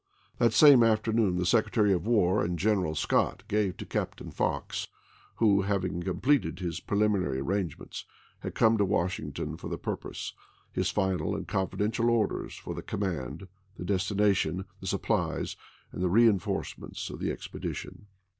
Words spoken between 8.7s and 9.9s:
to Washington for the